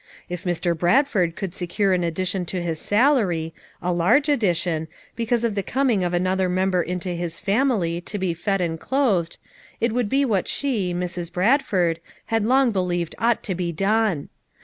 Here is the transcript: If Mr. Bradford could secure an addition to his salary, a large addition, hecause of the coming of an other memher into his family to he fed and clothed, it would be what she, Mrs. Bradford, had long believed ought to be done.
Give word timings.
If 0.29 0.45
Mr. 0.45 0.75
Bradford 0.75 1.35
could 1.35 1.53
secure 1.53 1.93
an 1.93 2.03
addition 2.03 2.43
to 2.47 2.59
his 2.63 2.79
salary, 2.79 3.53
a 3.83 3.93
large 3.93 4.29
addition, 4.29 4.87
hecause 5.15 5.43
of 5.43 5.53
the 5.53 5.61
coming 5.61 6.03
of 6.03 6.11
an 6.15 6.25
other 6.25 6.49
memher 6.49 6.83
into 6.83 7.09
his 7.09 7.39
family 7.39 8.01
to 8.01 8.17
he 8.17 8.33
fed 8.33 8.61
and 8.61 8.79
clothed, 8.79 9.37
it 9.79 9.91
would 9.91 10.09
be 10.09 10.25
what 10.25 10.47
she, 10.47 10.91
Mrs. 10.91 11.31
Bradford, 11.31 11.99
had 12.33 12.43
long 12.47 12.71
believed 12.71 13.13
ought 13.19 13.43
to 13.43 13.53
be 13.53 13.71
done. 13.71 14.29